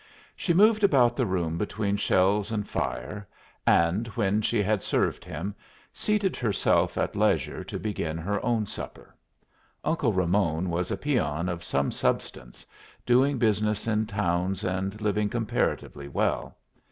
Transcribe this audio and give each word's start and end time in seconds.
She 0.35 0.51
moved 0.51 0.83
about 0.83 1.15
the 1.15 1.27
room 1.27 1.59
between 1.59 1.95
shelves 1.95 2.51
and 2.51 2.67
fire, 2.67 3.27
and, 3.67 4.07
when 4.07 4.41
she 4.41 4.63
had 4.63 4.81
served 4.81 5.23
him, 5.23 5.53
seated 5.93 6.35
herself 6.35 6.97
at 6.97 7.15
leisure 7.15 7.63
to 7.65 7.77
begin 7.77 8.17
her 8.17 8.43
own 8.43 8.65
supper. 8.65 9.15
Uncle 9.85 10.11
Ramon 10.11 10.71
was 10.71 10.89
a 10.89 10.97
peon 10.97 11.47
of 11.47 11.63
some 11.63 11.91
substance, 11.91 12.65
doing 13.05 13.37
business 13.37 13.85
in 13.85 14.07
towns 14.07 14.63
and 14.63 14.99
living 15.01 15.29
comparatively 15.29 16.07
well. 16.07 16.57